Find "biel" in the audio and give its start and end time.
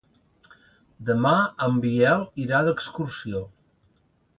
1.85-2.27